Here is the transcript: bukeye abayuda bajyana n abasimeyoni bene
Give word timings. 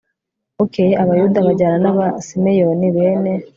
bukeye 0.57 0.93
abayuda 1.03 1.45
bajyana 1.47 1.77
n 1.81 1.85
abasimeyoni 1.91 2.87
bene 2.95 3.33